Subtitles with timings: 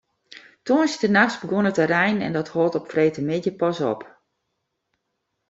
[0.57, 4.01] De tongersdeitenachts begûn it te reinen en dat hold op freedtemiddei pas op.